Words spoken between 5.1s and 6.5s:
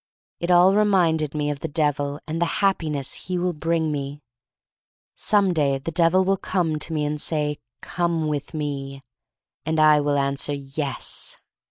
Some day the Devil will